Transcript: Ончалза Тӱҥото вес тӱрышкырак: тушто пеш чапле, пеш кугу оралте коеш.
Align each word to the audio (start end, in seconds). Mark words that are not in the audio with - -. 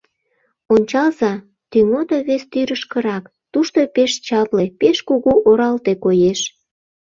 Ончалза 0.73 1.33
Тӱҥото 1.71 2.17
вес 2.27 2.43
тӱрышкырак: 2.51 3.23
тушто 3.51 3.79
пеш 3.95 4.11
чапле, 4.27 4.65
пеш 4.79 4.97
кугу 5.07 5.33
оралте 5.49 5.93
коеш. 6.03 6.39